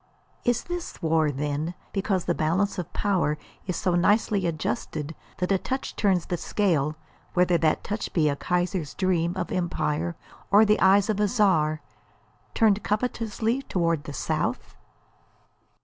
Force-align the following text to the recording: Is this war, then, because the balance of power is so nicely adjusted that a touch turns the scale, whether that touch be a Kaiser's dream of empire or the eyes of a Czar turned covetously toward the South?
Is 0.43 0.63
this 0.63 0.99
war, 1.03 1.29
then, 1.29 1.75
because 1.93 2.25
the 2.25 2.33
balance 2.33 2.79
of 2.79 2.91
power 2.91 3.37
is 3.67 3.75
so 3.75 3.93
nicely 3.93 4.47
adjusted 4.47 5.13
that 5.37 5.51
a 5.51 5.59
touch 5.59 5.95
turns 5.95 6.25
the 6.25 6.37
scale, 6.37 6.95
whether 7.35 7.55
that 7.59 7.83
touch 7.83 8.11
be 8.11 8.27
a 8.27 8.35
Kaiser's 8.35 8.95
dream 8.95 9.35
of 9.37 9.51
empire 9.51 10.15
or 10.49 10.65
the 10.65 10.79
eyes 10.79 11.07
of 11.07 11.19
a 11.19 11.27
Czar 11.27 11.81
turned 12.55 12.81
covetously 12.83 13.61
toward 13.61 14.05
the 14.05 14.11
South? 14.13 14.75